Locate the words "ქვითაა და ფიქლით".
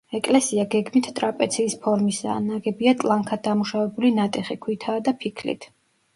4.67-5.71